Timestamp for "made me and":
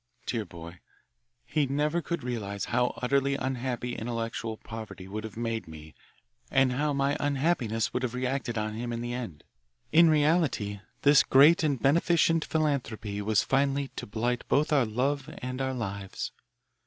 5.37-6.73